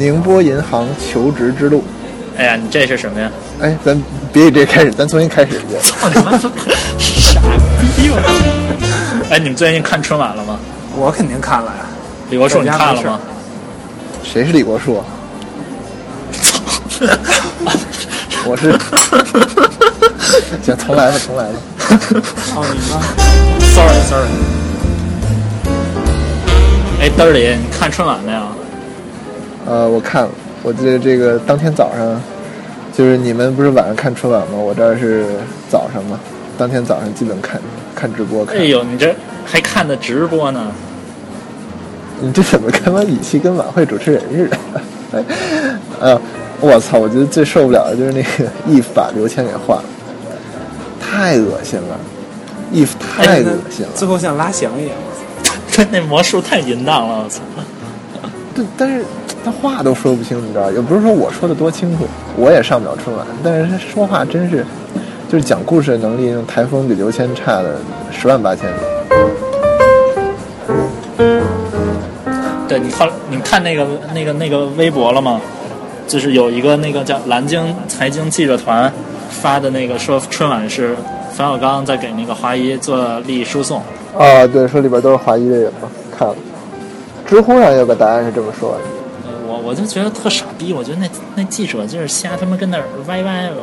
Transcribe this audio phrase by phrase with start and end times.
[0.00, 1.84] 宁波银行求职之路。
[2.38, 3.30] 哎呀，你这是什么呀？
[3.60, 4.02] 哎，咱
[4.32, 5.78] 别以这开始，咱重新开始一遍。
[5.82, 6.38] 操你妈！
[6.98, 7.38] 傻
[7.94, 8.16] 逼吧！
[9.28, 10.58] 哎，你们最近看春晚了吗？
[10.96, 11.84] 我肯定看了呀。
[12.30, 13.20] 李国树，你看了吗？
[14.24, 15.04] 谁是李国树？
[18.46, 18.72] 我是。
[20.62, 21.58] 行，重来吧，重来吧。
[22.46, 23.02] 操你妈
[23.74, 24.30] ！Sorry，Sorry。
[27.02, 28.40] 哎，嘚儿里，你看春晚没有？
[29.70, 30.30] 呃，我看了。
[30.64, 32.20] 我记得这个当天早上，
[32.92, 34.58] 就是你们不是晚上看春晚吗？
[34.58, 35.24] 我这儿是
[35.70, 36.18] 早上嘛。
[36.58, 37.60] 当天早上基本看
[37.94, 38.44] 看直播。
[38.46, 39.14] 哎呦，你这
[39.46, 40.72] 还看的直播呢？
[42.20, 44.58] 你这怎么跟我语气跟晚会主持人似的？
[45.12, 45.24] 哎
[46.00, 46.20] 呃，
[46.60, 46.98] 我操！
[46.98, 49.84] 我觉得最受不了的就是那个 if 把刘谦给换了，
[51.00, 51.98] 太恶心了
[52.74, 54.96] ！if 太恶心了，最后像拉翔一样。
[55.70, 57.40] 这 那魔术太淫荡了，我操！
[58.54, 59.04] 对，但是
[59.44, 60.70] 他话都说不清，你知道？
[60.70, 64.64] 也不是说我说的多清楚，我也上不了春晚，但是他说话真是，
[65.28, 67.76] 就是讲故事的能力，用台风比刘谦差了
[68.10, 68.74] 十万八千里。
[72.68, 75.40] 对你看，你看那个那个那个微博了吗？
[76.06, 78.92] 就是有一个那个叫蓝鲸财经记者团
[79.30, 80.94] 发的那个说春晚是
[81.32, 83.78] 冯小刚在给那个华谊做利益输送。
[84.18, 86.34] 啊，对，说里边都是华谊的人嘛，看了。
[87.26, 88.80] 知乎上有个答案是这么说的。
[89.62, 93.56] 我我就觉得特傻逼，我觉得那那记者就是瞎他妈跟那儿歪歪了，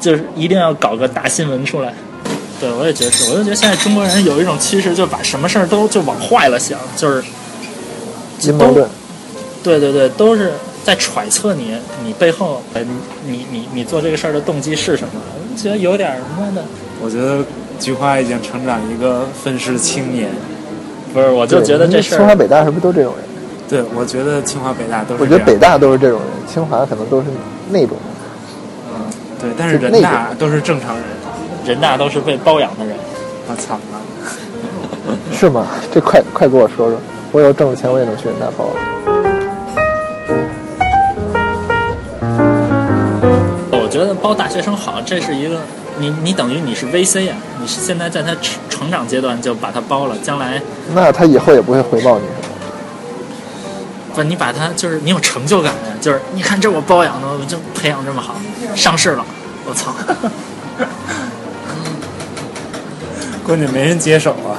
[0.00, 1.92] 就是一定要搞个大新闻出来。
[2.60, 7.22] 对，我也觉得是，我就觉得现在中国人有一种趋势，就把什么事儿都就往坏了想，就是。
[8.40, 8.86] 阴谋论，
[9.62, 12.84] 对对对，都是在揣测你，你背后，你
[13.26, 15.20] 你你你做这个事儿的动机是什么？
[15.50, 16.62] 我觉得有点他妈的。
[17.00, 17.42] 我觉得
[17.78, 20.28] 菊花已经成长一个愤世青年。
[21.14, 22.18] 不是，我就觉得这事儿。
[22.18, 23.24] 清华北大是不是都这种人？
[23.68, 25.22] 对，我觉得清华北大都是。
[25.22, 27.26] 我觉得北大都是这种人，清华可能都是
[27.70, 27.96] 那种。
[28.92, 29.06] 嗯，
[29.40, 31.04] 对，但是人大都是正常人，
[31.64, 32.94] 人大都是被包养的人。
[33.48, 33.78] 我操！
[35.32, 35.66] 是吗？
[35.92, 36.98] 这快快给我说说。
[37.32, 38.74] 我有挣了钱，我也能去人大包了。
[43.72, 45.58] 我觉得包大学生好，这是一个
[45.98, 50.60] 你你等于你是 VC 啊，你是现在在他成成长阶段就把他包了，将来
[50.94, 52.24] 那他以后也不会回报你。
[54.14, 58.36] 不，你把它就是你有成就感呀，就是你看这我包养的，我就培养这么好，
[58.76, 59.24] 上市了，
[59.66, 59.92] 我操！
[63.44, 64.56] 关键没人接手啊，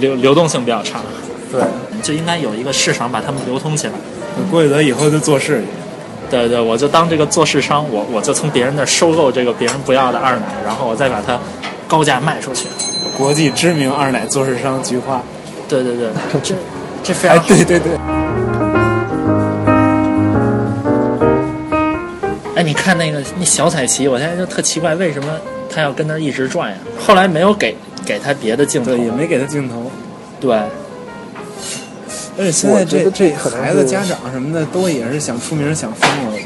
[0.00, 1.00] 流流动性比较差。
[1.52, 1.60] 对，
[2.02, 3.92] 就应该有一个市场把它们流通起来。
[4.50, 5.66] 郭伟德以后就做事去。
[6.28, 11.38] 对对，我就当这个做市商，我我就从别人那收购这个别人不要的二奶，然后我再把它
[11.86, 12.66] 高价卖出去。
[13.16, 15.22] 国际知名二奶做市商菊花。
[15.68, 16.08] 对对对，
[16.42, 16.54] 这
[17.06, 17.92] 这非常对对对。
[22.56, 25.28] 哎，你看那个那小彩旗，我现在就特奇怪，为什么
[25.72, 26.76] 他要跟那一直转呀？
[26.98, 29.88] 后来没有给给他别的镜头，也没给他镜头。
[30.40, 30.56] 对。
[32.38, 36.42] 而且现在这这孩子家长什么的都也是想出名想疯了，我觉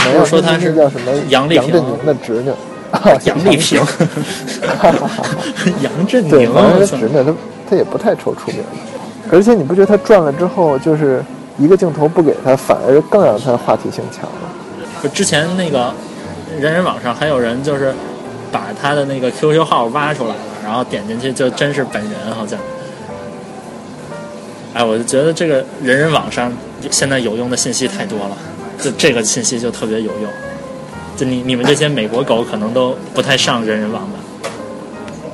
[0.00, 0.10] 得。
[0.10, 2.50] 没有说他是叫什么杨杨振宁的侄女，
[3.24, 3.78] 杨丽萍。
[5.82, 7.34] 杨振宁， 对，反正侄女，他
[7.68, 8.60] 他也不太愁出名。
[9.30, 11.20] 而且你不觉得他转了之后，就是
[11.58, 14.48] 一个镜头不给他，反而更让他话题性强了？
[15.02, 15.92] 就之前那个
[16.60, 17.92] 人人网上还有人就是
[18.52, 22.58] 把他的那个 QQ 号挖出来了，然后点进去就真是本人，好像。
[24.74, 26.52] 哎，我就觉得这个人人网上
[26.90, 28.36] 现在有用的信息太多了，
[28.80, 30.30] 就这个信息就特别有用。
[31.16, 34.18] 就你你们这些美国狗可能都不太上人人网吧？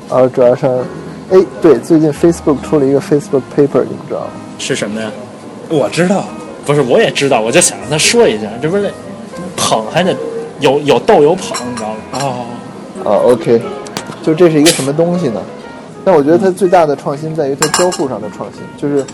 [0.16, 0.72] 啊，主要上。
[1.32, 4.26] 哎，对，最近 Facebook 出了一个 Facebook Paper，你们知道吗
[4.58, 5.10] 是什么呀？
[5.68, 6.24] 我知道，
[6.66, 8.92] 不是我也知道，我就想让他说一下，这不是
[9.56, 10.14] 捧还得
[10.60, 11.96] 有有逗有捧，你知道吗？
[12.12, 12.46] 哦，
[13.04, 13.60] 哦，OK，
[14.22, 15.40] 就这是一个什么东西呢？
[16.04, 19.04] 但我觉得它最大的创新在于它交互上的创新，就是。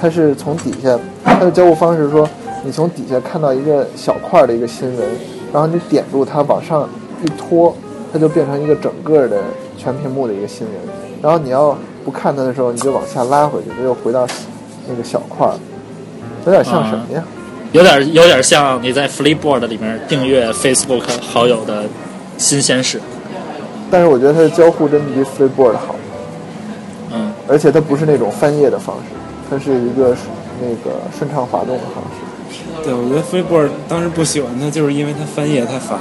[0.00, 2.24] 它是从底下，它的交互方式是说，
[2.62, 5.08] 你从底下看到一个小块的一个新闻，
[5.52, 6.88] 然后你点住它往上
[7.20, 7.74] 一拖，
[8.12, 9.42] 它就变成一个整个的
[9.76, 11.07] 全屏幕的一个新闻。
[11.22, 14.26] 然后你要不看它的时候，你就往下拉回去，它又回到
[14.88, 15.54] 那个小块儿，
[16.46, 17.22] 有点像什么呀？
[17.72, 21.84] 有点有点像你在 Flipboard 里面订阅 Facebook 好友的
[22.38, 23.00] 新鲜事。
[23.90, 25.94] 但是我觉得它的交互真的比 Flipboard 好。
[27.12, 27.32] 嗯。
[27.46, 29.02] 而且它不是那种翻页的方式。
[29.50, 30.14] 它是一个
[30.60, 32.84] 那个顺畅滑动的方式。
[32.84, 35.98] 对，我觉得 Freeboard 当时不喜欢它，就是因为它翻页太烦。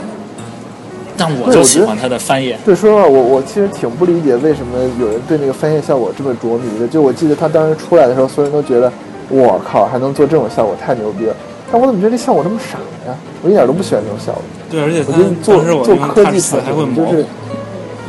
[1.18, 2.58] 但我就喜欢它的翻页。
[2.64, 6.88] 对，说实话，我我其实挺不理解为什么有人对那个翻页效果这么着迷的。
[6.88, 8.92] 就我记得它当时出来的时候，所有人都觉得
[9.30, 11.36] 我靠，还能做这种效果，太牛逼了！
[11.72, 12.78] 但我怎么觉得这效果这么傻
[13.10, 13.18] 呀？
[13.42, 14.42] 我一点都不喜欢这种效果。
[14.70, 17.26] 对，而且我觉得做做科技产品就是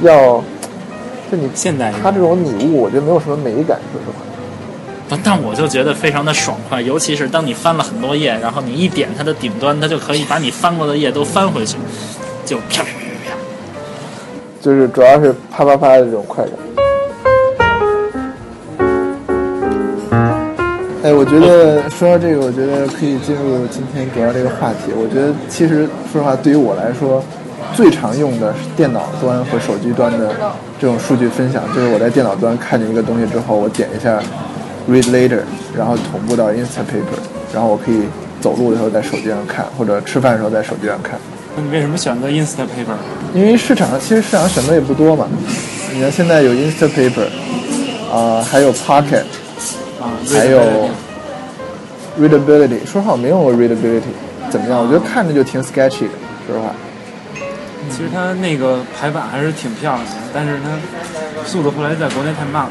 [0.03, 0.43] 要，
[1.31, 4.25] 就你现代，它这种拟物，我觉得没有什么美感，说实话。
[5.09, 11.79] 但但我就觉得非常的爽快，尤其是当你翻了很多页，然后你一点它的顶端，它就可以把你翻过的页都翻回去，
[12.45, 12.89] 就啪啪。
[14.61, 16.53] 就是主要是啪啪啪的这种快感。
[21.05, 24.93] 哎，我觉得说到这个，我觉得可以进入今天主要这个话题。
[24.95, 27.23] 我觉得其实说实话，对于我来说，
[27.75, 30.35] 最常用的是电脑端和手机端的
[30.81, 34.21] 这种数据分享，就是我在电脑端看见一个东西之后，我点一下。
[34.89, 35.41] Read later，
[35.77, 37.21] 然后同步到 Instapaper，
[37.53, 38.05] 然后我可以
[38.41, 41.21] 走路的时候在手机上看，或者吃饭的时候在手机上看。
[41.59, 42.95] 那你为什么选择 Instapaper？
[43.35, 45.27] 因为市场上其实市场上选择也不多嘛。
[45.93, 47.27] 你看现在有 Instapaper，
[48.13, 49.25] 啊，还有 Pocket，
[50.01, 50.89] 啊，还有
[52.21, 52.87] Readability。
[52.87, 54.03] 说实话，我没用过 Readability，
[54.51, 54.81] 怎么样？
[54.81, 56.15] 我觉得看着就挺 sketchy 的，
[56.47, 56.73] 说实话。
[57.91, 62.71] 其实它那个排版还是挺漂亮的，但是它速度后来在国内太慢了，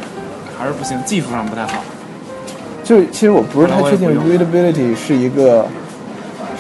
[0.58, 1.84] 还是不行，技术上不太好。
[2.86, 5.68] 就其实我不是太确定，Readability 是一个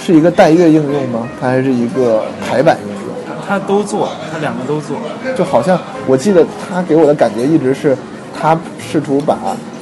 [0.08, 1.28] 是一个带阅应用吗？
[1.38, 3.14] 它还是一个排版应用？
[3.46, 4.96] 它都做，它两个都做。
[5.36, 5.78] 就好像
[6.08, 7.94] 我记得它给我的感觉一直是，
[8.34, 9.38] 它试图把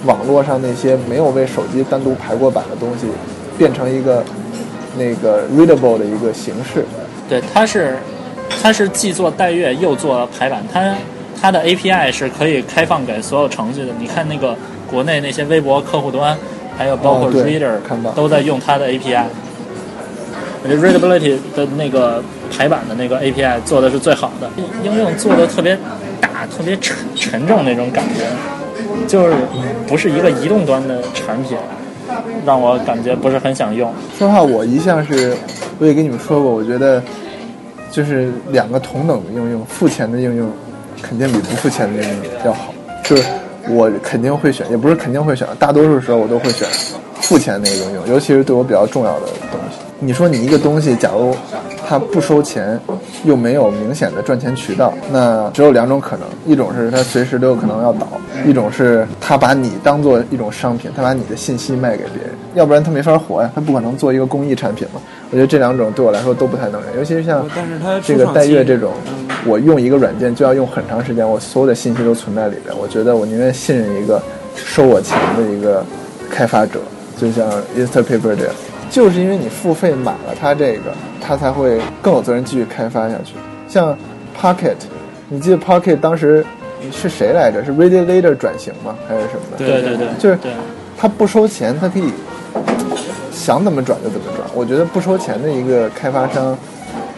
[0.05, 3.05] 网络上那些没有为手机单独排过版的东西，
[3.55, 4.23] 变成一个
[4.97, 6.83] 那个 readable 的一个形式。
[7.29, 7.99] 对，它是
[8.63, 10.95] 它是既做带阅又做排版，它
[11.39, 13.93] 它的 API 是可以开放给所有程序的。
[13.99, 14.57] 你看那个。
[14.87, 16.37] 国内那些微博客户端，
[16.77, 17.77] 还有包括 Reader，
[18.15, 19.23] 都在用它的 API。
[20.65, 24.49] 我觉得 Readability 的那个排版的那个 API 做的是最好的，
[24.83, 25.77] 应用做的特别
[26.19, 28.25] 大、特别沉沉重那种感觉，
[29.07, 29.35] 就是
[29.85, 31.55] 不是一个移动端的产品，
[32.43, 33.93] 让我感觉不是很想用。
[34.17, 35.37] 说实话，我一向是，
[35.77, 36.99] 我也跟你们说过，我觉得
[37.91, 40.51] 就是两个同等的应用，付钱的应用
[40.99, 42.73] 肯定比不付钱的应用要好，
[43.03, 43.23] 就是。
[43.67, 46.67] 我肯定会选，也不是肯定会选，大多数时候我都会选
[47.19, 49.64] 付钱那个应用，尤其是对我比较重要的东西。
[49.99, 51.33] 你说你一个东西，假如
[51.87, 52.79] 它不收钱，
[53.23, 58.05] 又没有明显的赚钱渠道，那只有两种可能：一种是它随时都有可能要倒；
[58.45, 64.99] 一种是它把你当做一种商品，它把你的信息卖给别人，要不然它没法活呀，它不可能做一个公益产品嘛。
[65.31, 67.47] 我觉得这两种对我来说都不太能忍，尤其是像
[68.03, 68.91] 这个戴月这种。
[69.47, 72.75] 我用一个软件就要用很长时间，我所有的信息都存在里边。
[72.77, 74.19] 我觉得我宁愿信任一个
[74.55, 75.85] 收我钱的一个
[76.31, 76.79] 开发者，
[77.15, 78.55] 就像 Instapaper 这样。
[78.89, 83.33] 就是因为你付费买了它这个，它才会更有责任继续开发下去。
[83.67, 83.97] 像
[84.39, 84.75] Pocket，
[85.29, 86.45] 你记得 Pocket 当时
[86.91, 87.63] 是谁来着？
[87.63, 88.95] 是 Read Later 转型吗？
[89.07, 89.57] 还是什么的？
[89.57, 90.37] 对对对，就是
[90.97, 92.11] 它不收钱，它可以
[93.31, 94.47] 想怎么转就怎么转。
[94.53, 96.57] 我觉得不收钱的一个开发商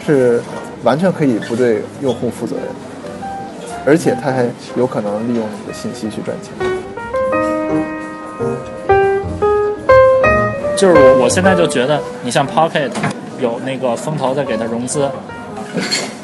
[0.05, 0.41] 是。
[0.83, 2.65] 完全可以不对用户负责任，
[3.83, 6.76] 而且他还有可能利用你的信息去赚钱。
[10.77, 12.89] 就是我，我现在就觉得，你像 Pocket
[13.41, 15.09] 有那个风投在给它融资，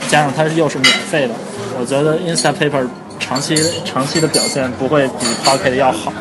[0.08, 1.34] 加上它又是免费的，
[1.80, 2.86] 我觉得 Instapaper
[3.20, 6.14] 长期长期的表现不会比 Pocket 要好。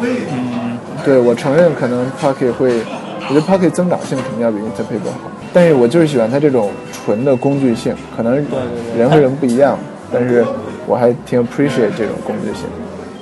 [0.00, 2.80] 嗯，对，我承认可能 Pocket 会，
[3.28, 5.30] 我觉得 Pocket 增长性肯定要比 Instapaper 好。
[5.52, 8.34] 但是我就是喜欢它这种纯的工具性，可能
[8.96, 9.76] 人和人不一样，
[10.12, 10.46] 但是
[10.86, 12.64] 我还挺 appreciate 这种工具性。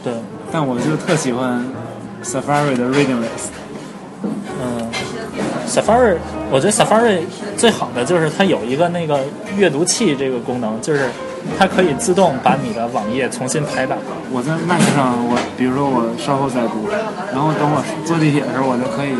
[0.04, 0.12] 对，
[0.52, 1.64] 但我就特喜欢
[2.22, 3.61] Safari 的 Reading List。
[5.72, 6.16] 嗯，Safari，
[6.50, 7.20] 我觉得 Safari
[7.56, 9.20] 最好的就是它有一个那个
[9.56, 11.08] 阅读器这个功能，就是
[11.58, 13.98] 它可以自动把你的网页重新排版。
[14.30, 16.88] 我在 Mac 上，我比如说我稍后再读，
[17.32, 19.14] 然后等我坐地铁的时候，我就可以，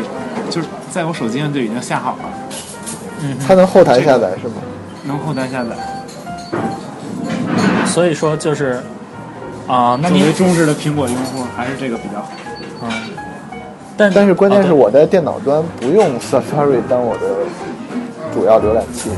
[0.49, 2.29] 就是在我手机上就已经下好了。
[3.21, 4.55] 嗯它能后台下载是吗？
[5.03, 5.71] 能后台下载。
[7.85, 8.81] 所以说就是
[9.67, 12.29] 啊，那作为忠实的苹果用户，还是这个比较好。
[14.03, 14.11] 嗯。
[14.11, 17.21] 但但是关键是我在电脑端不用 Safari 当我的
[18.33, 19.09] 主要浏览器。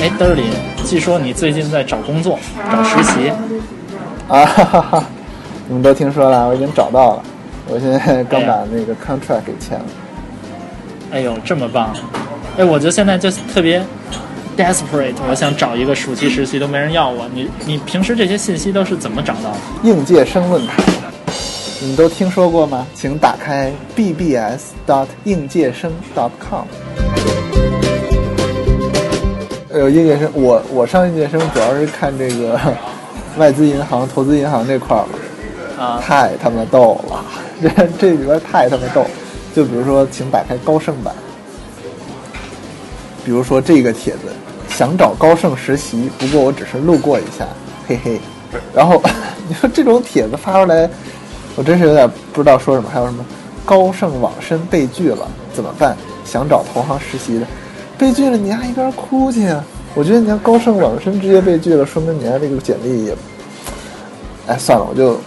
[0.00, 0.44] 哎，德林。
[0.86, 2.38] 据说你最近在找工作，
[2.70, 3.28] 找实习，
[4.30, 5.04] 啊哈哈哈！
[5.66, 7.22] 你们都听说了，我已经找到了，
[7.68, 9.84] 我现在刚把那个 contract 给签了。
[11.16, 11.96] 哎呦，这么棒！
[12.58, 13.82] 哎，我觉得现在就特别
[14.54, 17.26] desperate，我想找一个暑期实习，都没人要我。
[17.32, 19.56] 你你平时这些信息都是怎么找到的？
[19.82, 20.84] 应届生论坛，
[21.80, 22.86] 你们都听说过吗？
[22.94, 26.66] 请打开 bbs dot 应届生 dot com。
[29.70, 32.60] 呃，应届生，我我上应届生主要是看这个
[33.38, 35.06] 外资银行、投资银行这块儿
[35.78, 37.24] 嘛，啊，太他妈逗了，
[37.62, 39.06] 这这里边太他妈逗。
[39.56, 41.14] 就比如说，请打开高盛版，
[43.24, 44.18] 比如说这个帖子，
[44.68, 47.48] 想找高盛实习，不过我只是路过一下，
[47.88, 48.20] 嘿嘿。
[48.74, 49.02] 然后
[49.48, 50.86] 你说这种帖子发出来，
[51.54, 52.90] 我真是有点不知道说什么。
[52.92, 53.24] 还有什么
[53.64, 55.96] 高盛网申被拒了怎么办？
[56.26, 57.46] 想找投行实习的，
[57.96, 59.64] 被拒了你还一边哭去啊？
[59.94, 63.16] 我觉得你要高盛网申直接被拒了，说明你家这个简历也……
[64.48, 65.18] 哎，算了，我就。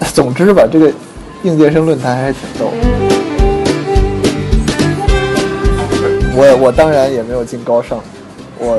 [0.16, 0.90] 总之吧，这个
[1.46, 2.72] 应届生论坛还是挺逗。
[6.34, 8.00] 我我当然也没有进高盛，
[8.58, 8.76] 我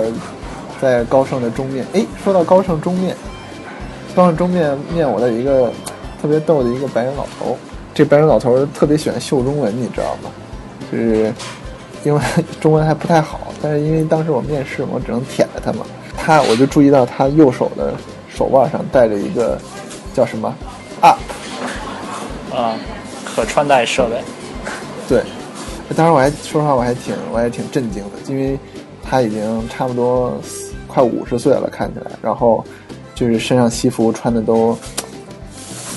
[0.82, 1.86] 在高盛的中面。
[1.94, 3.16] 哎，说到高盛中面，
[4.14, 5.72] 高盛中面面我的一个
[6.22, 7.58] 特别逗的一个白人老头，
[7.94, 10.30] 这白人老头特别喜欢秀中文，你知道吗？
[10.92, 11.34] 就是
[12.04, 12.22] 因为
[12.60, 15.86] 中文还不太好，但是因为当时我面试，我只能舔着他嘛。
[16.18, 17.94] 他我就注意到他右手的
[18.28, 19.58] 手腕上戴着一个
[20.14, 20.54] 叫什么
[21.02, 21.16] UP。
[22.58, 22.74] 啊，
[23.24, 24.20] 可穿戴设备。
[25.08, 25.22] 对，
[25.96, 28.58] 当时我还说实话，我还挺我还挺震惊的，因为
[29.04, 30.34] 他已经差不多
[30.88, 32.66] 快五十岁了，看起来，然后
[33.14, 34.76] 就是身上西服穿的都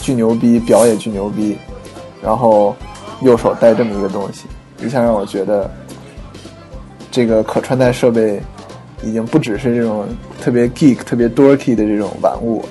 [0.03, 1.57] 巨牛逼，表也巨牛逼，
[2.23, 2.77] 然后
[3.23, 4.45] 右手戴这么一个东西，
[4.85, 5.71] 一下让我觉得
[7.11, 8.39] 这个可穿戴设备
[9.03, 10.07] 已经不只是这种
[10.43, 12.63] 特别 geek、特别 dorky 的这种玩物，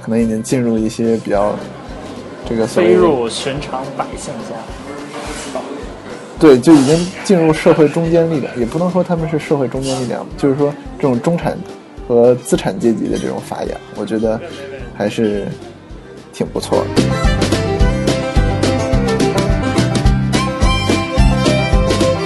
[0.00, 1.52] 可能已经进入一些比较。
[2.46, 5.60] 这个飞入寻常百姓家，
[6.38, 11.56] 对，就已经进入社会中坚力量，也不能说他们是社会中坚力量，就是说这种中产
[12.06, 14.38] 和资产阶级的这种发扬，我觉得
[14.94, 15.48] 还是
[16.34, 16.84] 挺不错的。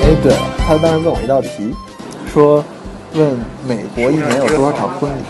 [0.03, 1.73] 哎，对了，他当时问我一道题，
[2.33, 2.65] 说
[3.15, 5.23] 问美国一年有多少场婚礼？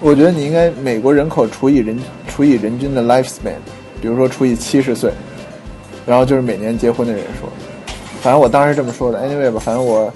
[0.00, 3.54] 我觉得你应该美国人口除以人除以人均的 lifespan。
[4.02, 5.12] 比如说除以七十岁，
[6.04, 7.48] 然后就是每年结婚的人数。
[8.20, 9.20] 反正我当时这么说的。
[9.20, 10.12] Anyway 吧，反正我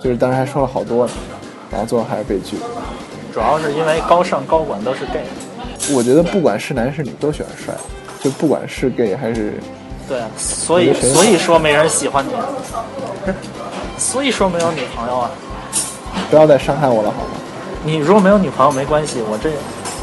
[0.00, 1.12] 就是当时还说了好多呢，
[1.70, 2.56] 然后最后还是被拒。
[3.34, 5.22] 主要是因为高盛高管都是 gay。
[5.94, 7.74] 我觉得不管是男是女都喜欢帅，
[8.22, 9.52] 就不管是 gay 还是。
[10.08, 12.30] 对，所以所以说没人喜欢你，
[13.98, 15.30] 所以说没有女朋友啊。
[16.30, 17.30] 不要再伤害我了好吗？
[17.84, 19.50] 你如果没有女朋友没关系，我这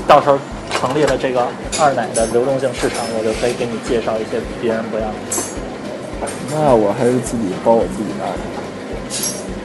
[0.07, 0.37] 到时候。
[0.83, 1.47] 成立了这个
[1.79, 6.27] 二奶的流动性市场，我就可以给你介绍一些别人不要的。
[6.51, 8.27] 那我还是自己包我自己的。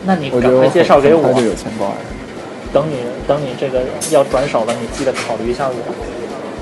[0.06, 1.32] 那你赶快介绍给我。
[1.32, 1.90] 就有钱包。
[2.72, 3.82] 等你等你这个
[4.12, 5.74] 要转手了，你记得考虑一下我。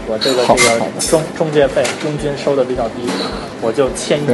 [0.09, 3.05] 我这个这个中中介费中金收的比较低，
[3.61, 4.27] 我就千一。